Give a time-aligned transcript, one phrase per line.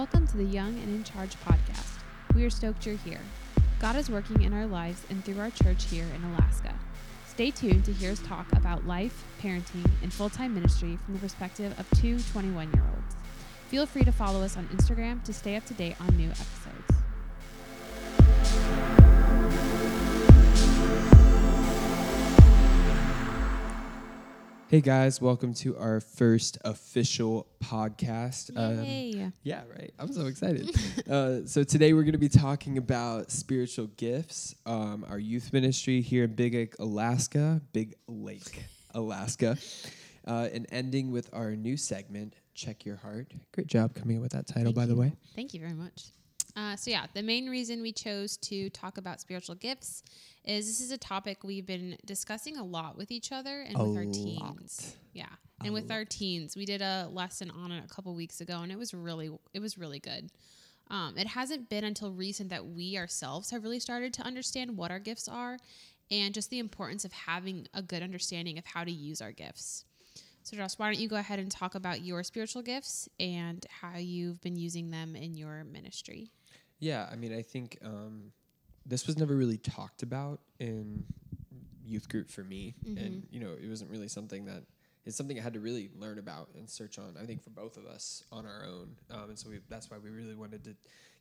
[0.00, 1.98] Welcome to the Young and in Charge podcast.
[2.34, 3.20] We are stoked you're here.
[3.80, 6.72] God is working in our lives and through our church here in Alaska.
[7.28, 11.20] Stay tuned to hear us talk about life, parenting, and full time ministry from the
[11.20, 13.14] perspective of two 21 year olds.
[13.68, 17.00] Feel free to follow us on Instagram to stay up to date on new episodes.
[24.70, 28.56] Hey guys, welcome to our first official podcast.
[28.56, 29.92] Um, yeah, right.
[29.98, 30.70] I'm so excited.
[31.10, 36.00] uh, so today we're going to be talking about spiritual gifts, um, our youth ministry
[36.00, 38.62] here in Big Lake, Alaska, Big Lake,
[38.94, 39.58] Alaska,
[40.28, 43.32] uh, and ending with our new segment, Check Your Heart.
[43.50, 45.12] Great job coming up with that title, Thank by the way.
[45.34, 46.12] Thank you very much.
[46.56, 50.02] Uh, so, yeah, the main reason we chose to talk about spiritual gifts
[50.44, 53.84] is this is a topic we've been discussing a lot with each other and A
[53.84, 54.14] with our lot.
[54.14, 54.96] teens.
[55.12, 55.26] Yeah,
[55.60, 55.96] A and with lot.
[55.96, 58.92] our teens, we did a lesson on it a couple weeks ago, and it was
[58.94, 60.30] really it was really good.
[60.90, 64.90] Um, it hasn't been until recent that we ourselves have really started to understand what
[64.90, 65.56] our gifts are,
[66.10, 69.84] and just the importance of having a good understanding of how to use our gifts.
[70.42, 73.98] So, Josh, why don't you go ahead and talk about your spiritual gifts and how
[73.98, 76.32] you've been using them in your ministry?
[76.80, 78.32] Yeah, I mean, I think um,
[78.86, 81.04] this was never really talked about in
[81.84, 84.64] youth group for me, and you know, it wasn't really something that
[85.04, 87.16] it's something I had to really learn about and search on.
[87.20, 89.98] I think for both of us on our own, um, and so we, that's why
[89.98, 90.74] we really wanted to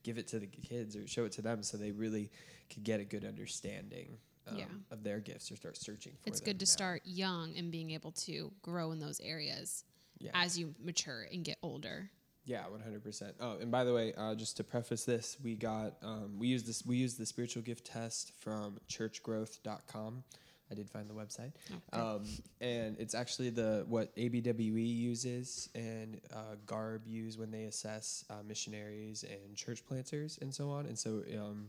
[0.04, 2.30] give it to the kids or show it to them, so they really
[2.74, 4.18] could get a good understanding.
[4.48, 4.66] Um, Yeah.
[4.90, 6.70] of their gifts or start searching for It's good to now.
[6.72, 9.84] start young and being able to grow in those areas
[10.18, 10.32] yeah.
[10.34, 12.10] as you mature and get older.
[12.50, 13.36] Yeah, one hundred percent.
[13.40, 16.64] Oh, and by the way, uh, just to preface this, we got um, we use
[16.64, 20.24] this we use the spiritual gift test from churchgrowth.com.
[20.72, 22.02] I did find the website, Okay.
[22.02, 22.24] um,
[22.60, 28.42] and it's actually the what ABWE uses and uh, Garb use when they assess uh,
[28.44, 30.88] missionaries and church planters and so on.
[30.88, 31.68] And so um,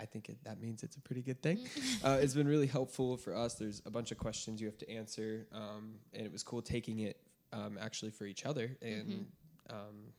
[0.00, 1.58] I think it, that means it's a pretty good thing.
[2.02, 3.56] uh, it's been really helpful for us.
[3.56, 7.00] There's a bunch of questions you have to answer, um, and it was cool taking
[7.00, 7.18] it
[7.52, 9.26] um, actually for each other and
[9.70, 10.12] um,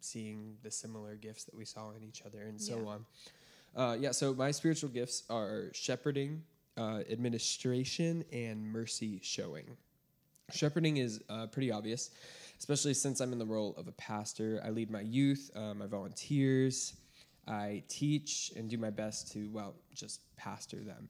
[0.00, 2.86] seeing the similar gifts that we saw in each other and so Yeah.
[2.86, 3.06] on.
[3.74, 6.42] Uh, yeah, so my spiritual gifts are shepherding,
[6.76, 9.76] uh, administration, and mercy showing.
[10.50, 12.10] Shepherding is uh, pretty obvious,
[12.58, 14.60] especially since I'm in the role of a pastor.
[14.64, 16.94] I lead my youth, um, I volunteers,
[17.46, 21.08] I teach, and do my best to, well, just pastor them.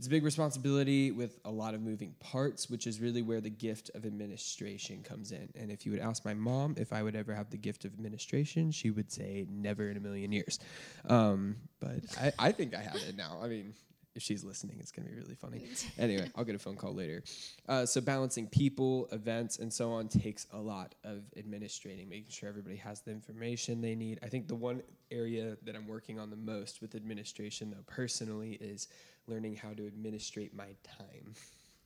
[0.00, 3.50] It's a big responsibility with a lot of moving parts, which is really where the
[3.50, 5.50] gift of administration comes in.
[5.54, 7.92] And if you would ask my mom if I would ever have the gift of
[7.92, 10.58] administration, she would say never in a million years.
[11.06, 13.40] Um, but I, I think I have it now.
[13.42, 13.74] I mean,
[14.14, 15.66] if she's listening, it's going to be really funny.
[15.98, 17.22] Anyway, I'll get a phone call later.
[17.68, 22.48] Uh, so, balancing people, events, and so on takes a lot of administrating, making sure
[22.48, 24.18] everybody has the information they need.
[24.22, 28.52] I think the one area that I'm working on the most with administration, though, personally,
[28.62, 28.88] is
[29.26, 31.34] learning how to administrate my time.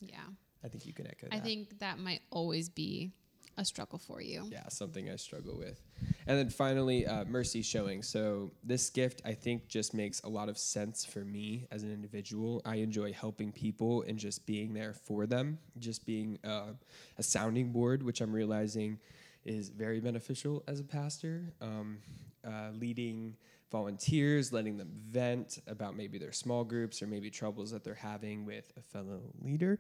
[0.01, 0.19] Yeah.
[0.65, 1.37] I think you can echo that.
[1.37, 3.13] I think that might always be
[3.57, 4.49] a struggle for you.
[4.51, 5.81] yeah, something I struggle with.
[6.27, 8.03] And then finally, uh, mercy showing.
[8.03, 11.93] So this gift, I think, just makes a lot of sense for me as an
[11.93, 12.63] individual.
[12.65, 16.73] I enjoy helping people and just being there for them, just being uh,
[17.19, 18.99] a sounding board, which I'm realizing
[19.45, 21.53] is very beneficial as a pastor.
[21.61, 21.99] Um,
[22.45, 23.37] uh, leading
[23.71, 28.45] volunteers, letting them vent about maybe their small groups or maybe troubles that they're having
[28.45, 29.79] with a fellow leader.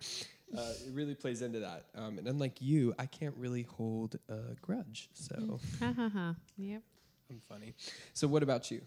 [0.56, 1.86] Uh, it really plays into that.
[1.94, 5.08] Um, and unlike you, I can't really hold a grudge.
[5.12, 6.34] So Ha ha ha.
[6.56, 6.82] Yep.
[7.30, 7.74] I'm funny.
[8.12, 8.82] So, what about you?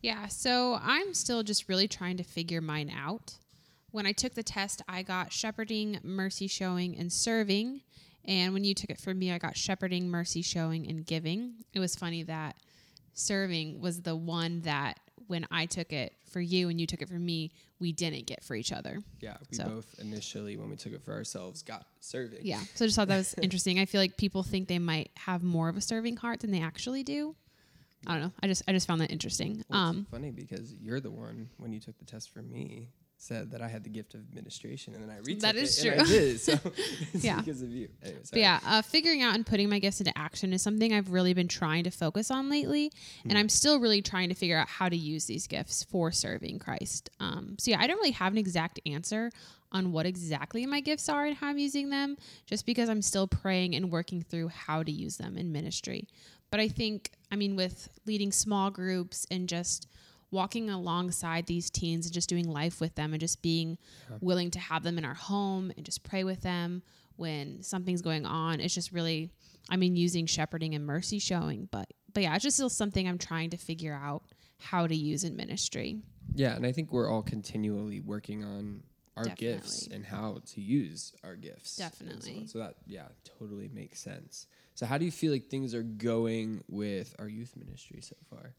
[0.00, 3.34] Yeah, so I'm still just really trying to figure mine out.
[3.90, 7.80] When I took the test, I got shepherding, mercy showing, and serving.
[8.24, 11.54] And when you took it for me, I got shepherding, mercy showing, and giving.
[11.72, 12.56] It was funny that
[13.18, 17.08] serving was the one that when I took it for you and you took it
[17.08, 18.98] for me, we didn't get for each other.
[19.20, 22.40] Yeah, we So- both initially, when we took it for ourselves, got serving.
[22.46, 22.60] Yeah.
[22.74, 23.78] So I just thought that was interesting.
[23.78, 26.62] I feel like people think they might have more of a serving heart than they
[26.62, 27.36] actually do.
[28.06, 28.32] I don't know.
[28.42, 29.64] I just I just found that interesting.
[29.68, 32.88] Well, it's Um funny because you're the one when you took the test for me
[33.20, 35.96] said that I had the gift of administration, and then I retook That is it,
[35.96, 36.06] true.
[36.06, 36.40] did.
[36.40, 36.52] So
[37.12, 37.40] it's Yeah.
[37.40, 37.88] because of you.
[38.02, 41.10] Anyway, But yeah, uh, figuring out and putting my gifts into action is something I've
[41.10, 42.92] really been trying to focus on lately,
[43.28, 46.60] and I'm still really trying to figure out how to use these gifts for serving
[46.60, 47.10] Christ.
[47.18, 49.30] Um, so yeah, I don't really have an exact answer
[49.72, 52.16] on what exactly my gifts are and how I'm using them,
[52.46, 56.08] just because I'm still praying and working through how to use them in ministry.
[56.50, 59.86] But I think, I mean, with leading small groups and just
[60.30, 63.78] walking alongside these teens and just doing life with them and just being
[64.20, 66.82] willing to have them in our home and just pray with them
[67.16, 68.60] when something's going on.
[68.60, 69.30] It's just really,
[69.70, 73.18] I mean, using shepherding and mercy showing, but but yeah, it's just still something I'm
[73.18, 74.22] trying to figure out
[74.58, 75.98] how to use in ministry.
[76.34, 78.82] Yeah, and I think we're all continually working on
[79.16, 81.78] our gifts and how to use our gifts.
[81.78, 82.04] and so.
[82.04, 82.46] Definitely.
[82.46, 83.08] So, that yeah,
[83.38, 84.46] totally makes sense.
[84.74, 88.54] So how do you feel like things are going with our youth ministry so far?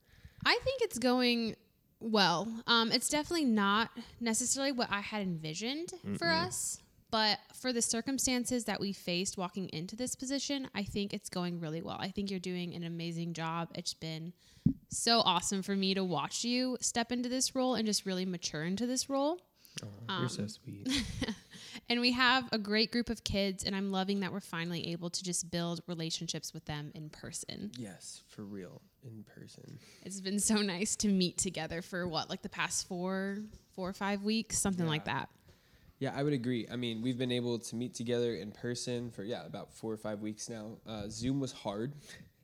[0.46, 1.56] I think it's going
[2.00, 2.48] well.
[2.68, 3.90] Um, it's definitely not
[4.20, 6.80] necessarily what I had envisioned for us,
[7.12, 11.60] but for the circumstances that we faced walking into this position, I think it's going
[11.60, 11.98] really well.
[12.00, 13.70] I think you're doing an amazing job.
[13.76, 14.34] It's been
[14.90, 18.64] so awesome for me to watch you step into this role and just really mature
[18.64, 19.40] into this role.
[19.84, 20.88] Oh, you're so sweet.
[21.88, 25.10] And we have a great group of kids, and I'm loving that we're finally able
[25.10, 27.72] to just build relationships with them in person.
[27.78, 29.80] yes, for real, in person.
[30.04, 33.40] It's been so nice to meet together for what, like the past four,
[33.76, 35.30] four or five weeks, something like that.
[36.00, 36.66] Yeah, I would agree.
[36.72, 39.98] I mean, we've been able to meet together in person for yeah about four or
[39.98, 40.78] five weeks now.
[40.88, 41.94] Uh, Zoom was hard,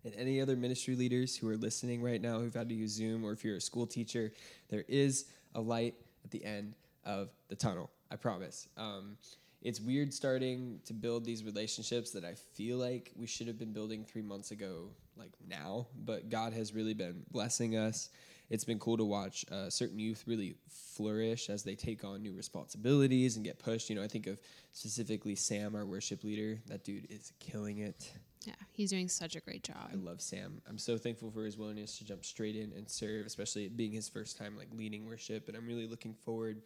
[0.04, 3.24] and any other ministry leaders who are listening right now who've had to use Zoom,
[3.24, 4.34] or if you're a school teacher,
[4.70, 5.96] there is a light
[6.26, 7.90] at the end of the tunnel.
[8.12, 8.68] I promise.
[8.78, 9.18] Um,
[9.62, 13.74] it's weird starting to build these relationships that I feel like we should have been
[13.74, 15.88] building three months ago, like now.
[16.06, 18.10] But God has really been blessing us.
[18.52, 22.34] It's been cool to watch uh, certain youth really flourish as they take on new
[22.34, 23.90] responsibilities and get pushed.
[23.90, 24.40] You know, I think of
[24.72, 26.60] specifically Sam, our worship leader.
[26.68, 28.12] That dude is killing it.
[28.46, 29.90] Yeah, he's doing such a great job.
[29.92, 30.62] I love Sam.
[30.70, 34.08] I'm so thankful for his willingness to jump straight in and serve, especially being his
[34.08, 35.48] first time like leading worship.
[35.48, 36.62] And I'm really looking forward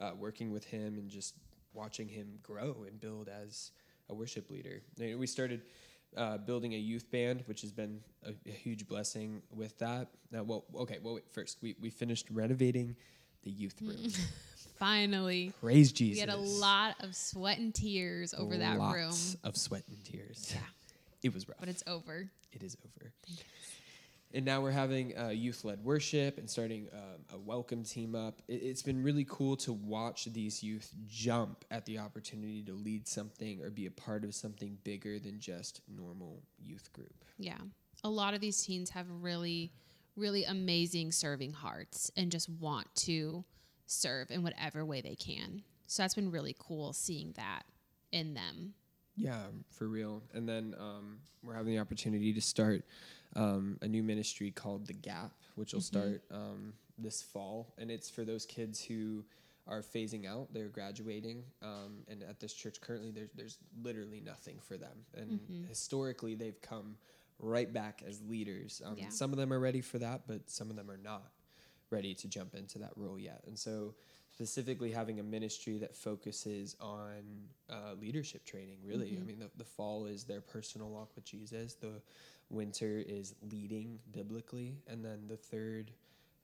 [0.00, 1.34] uh, working with him and just
[1.74, 3.72] watching him grow and build as
[4.08, 4.80] a worship leader.
[4.98, 5.62] We started
[6.16, 10.08] uh, building a youth band, which has been a, a huge blessing with that.
[10.32, 12.96] Now, well, okay, well, wait, first we we finished renovating
[13.42, 13.96] the youth room.
[14.78, 16.16] Finally, Praise Jesus.
[16.16, 20.04] we had a lot of sweat and tears over that room, Lots of sweat and
[20.04, 20.52] tears.
[20.54, 20.60] Yeah.
[21.22, 21.58] It was rough.
[21.58, 22.30] but it's over.
[22.52, 23.12] it is over.
[24.34, 28.42] And now we're having uh, youth led worship and starting um, a welcome team up.
[28.46, 33.08] It, it's been really cool to watch these youth jump at the opportunity to lead
[33.08, 37.24] something or be a part of something bigger than just normal youth group.
[37.38, 37.58] Yeah.
[38.04, 39.72] A lot of these teens have really,
[40.14, 43.44] really amazing serving hearts and just want to
[43.86, 45.62] serve in whatever way they can.
[45.86, 47.62] So that's been really cool seeing that
[48.12, 48.74] in them.
[49.18, 50.22] Yeah, for real.
[50.32, 52.84] And then um, we're having the opportunity to start
[53.36, 57.74] um, a new ministry called The Gap, which will start um, this fall.
[57.78, 59.24] And it's for those kids who
[59.66, 61.42] are phasing out, they're graduating.
[61.62, 65.04] Um, and at this church currently, there's, there's literally nothing for them.
[65.14, 66.96] And historically, they've come
[67.38, 68.80] right back as leaders.
[68.84, 69.08] Um, Yeah.
[69.10, 71.30] Some of them are ready for that, but some of them are not
[71.90, 73.42] ready to jump into that role yet.
[73.46, 73.94] And so,
[74.38, 77.24] specifically having a ministry that focuses on
[77.68, 79.18] uh, leadership training, really.
[79.20, 82.00] I mean, the, the fall is their personal walk with Jesus, the
[82.48, 85.90] winter is leading biblically, and then the third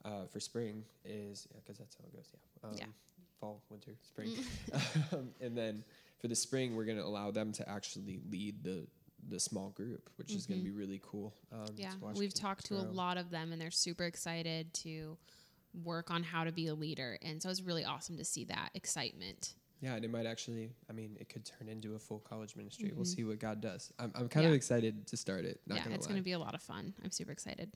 [0.04, 2.68] uh, for spring is, because that's how it goes, yeah.
[2.68, 2.86] Um, Yeah.
[3.38, 4.32] Fall, winter, spring.
[5.12, 5.84] um, and then
[6.18, 8.88] for the spring, we're going to allow them to actually lead the
[9.28, 11.32] the small group, which is going to be really cool.
[11.50, 11.92] Um, Yeah.
[12.14, 15.16] We've talked to a lot of them and they're super excited to
[15.82, 17.18] work on how to be a leader.
[17.22, 19.54] And so it's really awesome to see that excitement.
[19.80, 22.92] Yeah, and it might actually, I mean, it could turn into a full college ministry.
[22.94, 23.92] We'll see what God does.
[23.98, 25.60] I'm, I'm kind of excited to start it.
[25.66, 26.94] Not yeah, gonna it's going to be a lot of fun.
[27.04, 27.70] I'm super excited.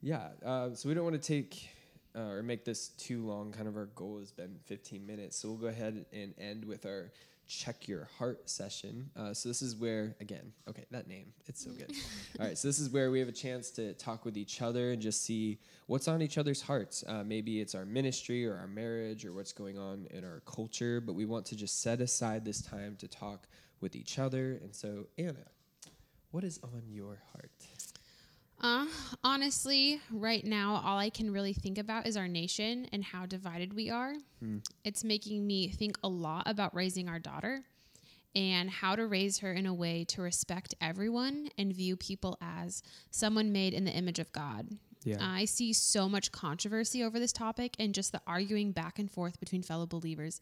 [0.00, 1.68] Yeah, uh, so we don't want to take
[2.16, 3.52] uh, or make this too long.
[3.52, 5.36] Kind of our goal has been 15 minutes.
[5.36, 7.12] So we'll go ahead and end with our
[7.48, 9.10] check your heart session.
[9.16, 11.90] Uh, so this is where, again, okay, that name, it's so good.
[12.40, 14.92] All right, so this is where we have a chance to talk with each other
[14.92, 17.02] and just see what's on each other's hearts.
[17.06, 21.00] Uh, maybe it's our ministry or our marriage or what's going on in our culture,
[21.00, 23.48] but we want to just set aside this time to talk
[23.80, 24.60] with each other.
[24.62, 25.46] And so, Anna,
[26.30, 27.50] what is on your heart?
[28.60, 28.86] Uh,
[29.22, 33.72] honestly, right now, all I can really think about is our nation and how divided
[33.74, 34.14] we are.
[34.84, 37.62] It's making me think a lot about raising our daughter
[38.34, 42.82] and how to raise her in a way to respect everyone and view people as
[43.10, 44.68] someone made in the image of God.
[45.04, 45.16] Yeah.
[45.20, 49.38] I see so much controversy over this topic, and just the arguing back and forth
[49.40, 50.40] between fellow believers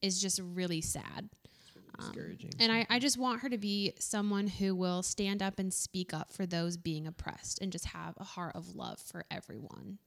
[0.00, 1.28] is just really sad.
[1.98, 2.50] Um, discouraging.
[2.58, 2.98] And I, I mm-hmm.
[3.00, 6.76] just want her to be someone who will stand up and speak up for those
[6.76, 9.98] being oppressed and just have a heart of love for everyone.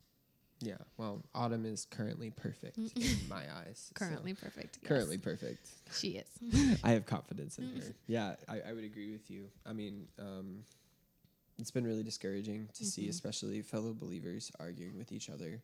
[0.64, 3.90] Yeah, well, Autumn is currently perfect in my eyes.
[3.90, 4.78] so- Currently perfect.
[4.82, 4.88] yes.
[4.88, 5.68] currently perfect.
[5.98, 6.78] She is.
[6.84, 7.96] I have confidence in her.
[8.08, 9.48] Yeah, I, I would agree with you.
[9.66, 10.60] I mean, um,
[11.58, 13.10] it's been really discouraging to see, mm-hmm.
[13.10, 15.62] especially fellow believers arguing with each other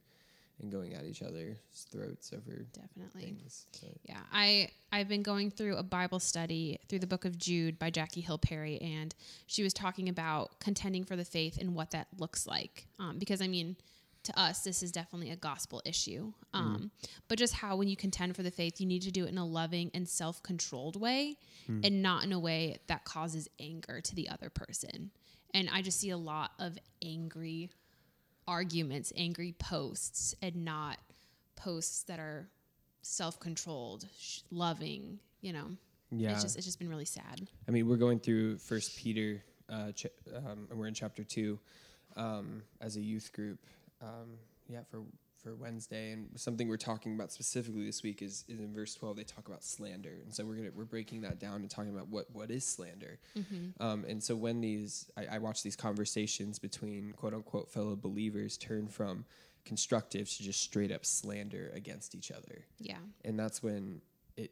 [0.61, 1.57] and going at each other's
[1.91, 3.21] throats over Definitely.
[3.21, 3.65] things.
[3.81, 7.77] But Yeah, I I've been going through a Bible study through the book of Jude
[7.77, 9.13] by Jackie Hill Perry, and
[9.45, 12.87] she was talking about contending for the faith and what that looks like.
[12.99, 13.75] Um, because I mean,
[14.23, 16.33] to us, this is definitely a gospel issue.
[16.53, 16.91] Um,
[17.27, 19.37] But just how when you contend for the faith, you need to do it in
[19.37, 21.37] a loving and self controlled way,
[21.67, 25.11] and not in a way that causes anger to the other person.
[25.53, 27.69] And I just see a lot of angry
[28.47, 30.97] arguments, angry posts, and not
[31.55, 32.47] posts that are
[33.01, 35.19] self-controlled, sh- loving.
[35.41, 35.67] You know,
[36.11, 37.47] yeah, it's just it's just been really sad.
[37.67, 41.59] I mean, we're going through First Peter, uh, ch- um, and we're in chapter two
[42.15, 43.59] um, as a youth group.
[44.01, 44.37] Um,
[44.67, 45.01] yeah, for
[45.47, 49.15] for Wednesday, and something we're talking about specifically this week is, is in verse twelve.
[49.15, 52.09] They talk about slander, and so we're gonna we're breaking that down and talking about
[52.09, 53.19] what what is slander.
[53.79, 58.57] Um, and so when these, I, I watch these conversations between quote unquote fellow believers
[58.57, 59.25] turn from
[59.65, 64.01] constructive to just straight up slander against each other Yeah, and that's when
[64.35, 64.51] it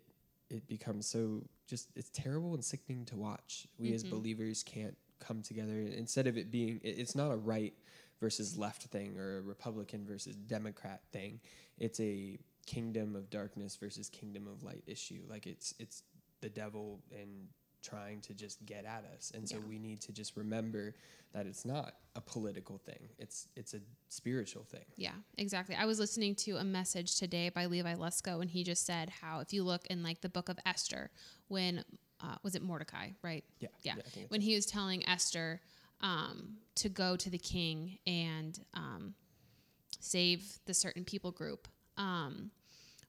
[0.50, 3.68] it becomes so just it's terrible and sickening to watch.
[3.78, 7.74] We as believers can't come together instead of it being it, it's not a right
[8.20, 11.40] versus left thing or a Republican versus Democrat thing.
[11.78, 15.22] It's a kingdom of darkness versus kingdom of light issue.
[15.30, 16.04] Like it's it's
[16.42, 17.48] the devil and
[17.82, 19.32] trying to just get at us.
[19.36, 19.64] And so Yeah.
[19.70, 20.96] we need to just remember
[21.34, 23.10] that it's not a political thing.
[23.20, 24.86] It's it's a spiritual thing.
[24.96, 25.76] yeah, exactly.
[25.76, 29.42] I was listening to a message today by Levi Lusko and he just said how
[29.42, 31.12] if you look in like the book of Esther,
[31.50, 31.84] when
[32.22, 33.44] uh, was it Mordecai, right?
[33.60, 33.68] Yeah.
[33.84, 33.96] Yeah.
[34.14, 35.62] Think when he was telling Esther
[36.02, 39.14] um, to go to the king and um,
[40.00, 41.68] save the certain people group.
[41.98, 42.52] Um,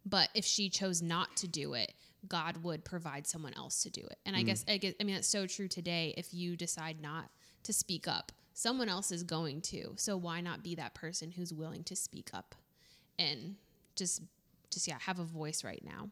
[0.04, 1.92] but if she chose not to do it,
[2.28, 4.18] God would provide someone else to do it.
[4.24, 6.14] And I guess, I guess, I mean, that's so true today.
[6.16, 7.30] If you decide not
[7.64, 9.92] to speak up, someone else is going to.
[9.96, 12.54] So why not be that person who's willing to speak up
[13.18, 13.56] and
[13.96, 14.22] just,
[14.70, 16.10] just yeah, have a voice right now.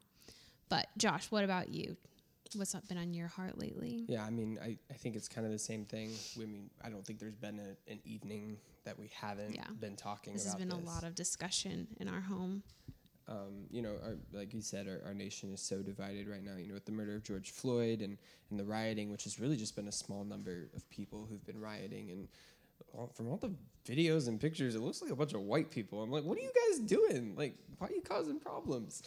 [0.68, 1.96] But Josh, what about you?
[2.56, 4.04] What's been on your heart lately?
[4.08, 6.10] Yeah, I mean, I, I think it's kind of the same thing.
[6.36, 9.64] I mean, I don't think there's been a, an evening that we haven't Yeah.
[9.80, 10.78] been talking This has been this.
[10.78, 12.62] a lot of discussion in our home.
[13.26, 16.56] um, you know, our, like you said, our, our nation is so divided right now.
[16.58, 18.18] You know, with the murder of George Floyd and,
[18.50, 21.58] and the rioting, which has really just been a small number of people who've been
[21.60, 22.10] rioting.
[22.10, 22.28] And
[22.92, 23.52] all, from all the
[23.88, 26.02] videos and pictures, it looks like a bunch of white people.
[26.02, 27.34] I'm like, what are you guys doing?
[27.36, 29.02] Like, why are you causing problems?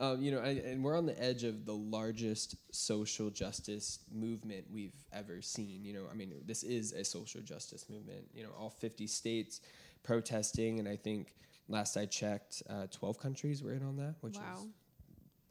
[0.00, 4.64] Um, you know, and, and we're on the edge of the largest social justice movement
[4.72, 5.84] we've ever seen.
[5.84, 8.24] You know, I mean, this is a social justice movement.
[8.34, 9.60] You know, all 50 states
[10.02, 11.34] protesting, and I think
[11.68, 14.58] last I checked, uh, 12 countries were in on that, which Wow.
[14.58, 14.66] is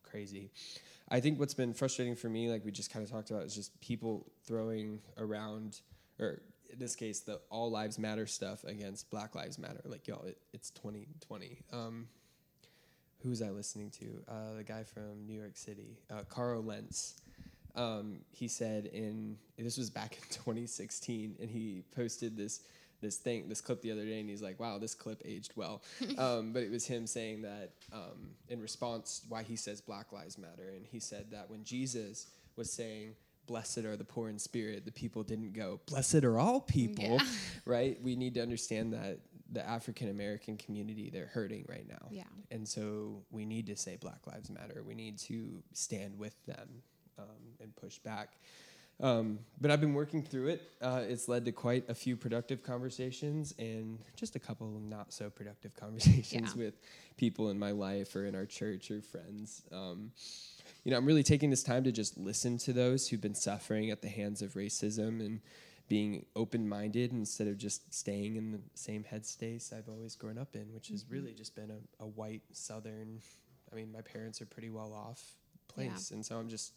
[0.04, 0.52] crazy.
[1.12, 3.56] I think what's been frustrating for me, like we just kind of talked about, is
[3.56, 5.82] just people throwing around,
[6.20, 9.82] or in this case, the All Lives Matter stuff against Black Lives Matter.
[9.86, 11.62] Like, y'all, it, it's 2020.
[11.72, 12.08] Um,
[13.22, 14.24] who was I listening to?
[14.28, 17.16] Uh, the guy from New York City, uh, Carl Lentz.
[17.76, 22.62] Um, he said in this was back in 2016, and he posted this
[23.02, 25.82] this thing, this clip the other day, and he's like, "Wow, this clip aged well."
[26.18, 30.38] um, but it was him saying that um, in response why he says Black Lives
[30.38, 33.16] Matter, and he said that when Jesus was saying.
[33.50, 34.86] Blessed are the poor in spirit.
[34.86, 37.24] The people didn't go, Blessed are all people, Yeah.
[37.66, 38.00] right?
[38.04, 39.18] We need to understand that
[39.52, 42.08] the African American community, they're hurting right now.
[42.12, 42.26] Yeah.
[42.52, 44.84] And so we need to say Black Lives Matter.
[44.86, 46.70] We need to stand with them
[47.18, 47.26] um,
[47.60, 48.34] and push back.
[49.02, 50.62] Um, but I've been working through it.
[50.80, 55.32] Uh, it's led to quite a few productive conversations and just a couple not so
[55.32, 56.66] productive conversations Yeah.
[56.66, 56.74] with
[57.18, 59.64] people in my life or in our church or friends.
[59.72, 60.12] Um,
[60.90, 63.92] you know, I'm really taking this time to just listen to those who've been suffering
[63.92, 65.40] at the hands of racism and
[65.88, 70.56] being open minded instead of just staying in the same headspace I've always grown up
[70.56, 71.14] in, which has mm-hmm.
[71.14, 73.22] really just been a, a white southern.
[73.72, 75.24] I mean, my parents are pretty well off
[75.68, 76.74] place, and so I'm just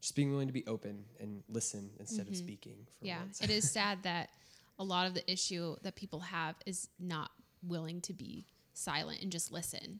[0.00, 2.34] just being willing to be open and listen instead of mm-hmm.
[2.34, 2.86] speaking.
[3.00, 4.30] For Yeah, it is sad that
[4.78, 7.32] a lot of the issue that people have is not
[7.66, 9.98] willing to be silent and just listen.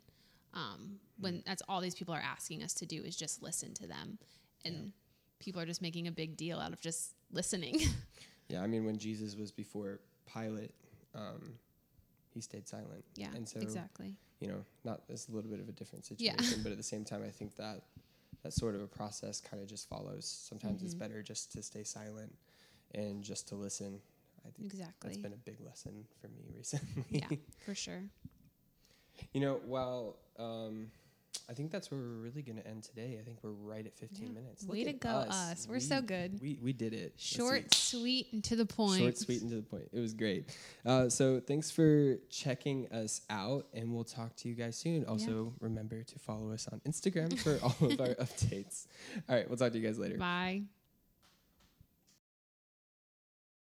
[0.53, 3.87] Um, when that's all these people are asking us to do is just listen to
[3.87, 4.19] them,
[4.65, 4.93] and
[5.39, 7.81] people are just making a big deal out of just listening.
[8.49, 10.01] Yeah, I mean, when Jesus was before
[10.35, 10.75] Pilate,
[11.15, 11.53] um,
[12.35, 13.05] he stayed silent.
[13.15, 14.17] yeah, and so exactly.
[14.41, 16.33] you know, not it's a little bit of a different Yeah.
[16.33, 17.85] situation, but at the same time, I think that
[18.43, 20.27] that sort of a process kind of just follows.
[20.27, 20.99] Sometimes it's Mhm.
[20.99, 22.35] better just to stay silent
[22.93, 24.01] and just to listen.
[24.45, 25.17] I think that's Exactly.
[25.23, 27.05] been a big lesson for me recently.
[27.11, 27.29] Yeah,
[27.65, 28.03] for sure.
[29.33, 30.89] You know, while um,
[31.49, 33.19] I think that's where we're really going to end today.
[33.21, 34.33] I think we're right at 15 Yeah.
[34.33, 34.65] minutes.
[34.65, 35.67] Way Look to go, us.
[35.69, 36.41] We're so good.
[36.41, 37.15] We, we did it.
[37.17, 39.01] Short, sweet, and to the point.
[39.01, 39.89] Short, sweet, and to the point.
[39.93, 40.57] It was great.
[40.87, 45.05] Uh, so thanks for checking us out, and we'll talk to you guys soon.
[45.05, 48.87] Also, remember to follow us on Instagram for all of our updates.
[49.29, 50.19] All right, we'll talk to you guys later.
[50.19, 50.63] Bye.